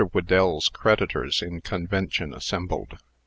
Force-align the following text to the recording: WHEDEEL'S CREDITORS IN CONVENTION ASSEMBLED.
WHEDEEL'S 0.13 0.69
CREDITORS 0.69 1.43
IN 1.43 1.61
CONVENTION 1.61 2.33
ASSEMBLED. 2.33 2.97